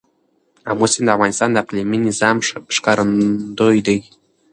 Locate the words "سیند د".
0.93-1.13